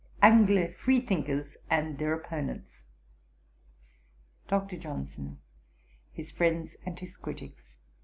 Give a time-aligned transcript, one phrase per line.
[0.23, 0.73] Angl.
[0.77, 2.85] Freethinkers and their opponents.'
[4.47, 4.75] Dr.
[4.75, 5.37] Johnson:
[6.11, 7.75] His Friends and His Critics, p.